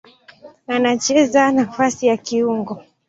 Anacheza 0.67 1.43
nafasi 1.51 2.07
ya 2.07 2.17
kiungo. 2.17 2.83